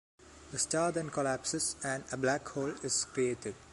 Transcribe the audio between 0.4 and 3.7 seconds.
The star then collapses and a black hole is created.